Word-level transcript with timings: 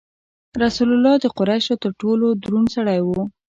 رسول 0.61 0.89
الله 0.95 1.15
د 1.19 1.25
قریشو 1.37 1.79
تر 1.83 1.91
ټولو 2.01 2.25
دروند 2.43 2.67
سړی 2.75 2.99
و. 3.03 3.09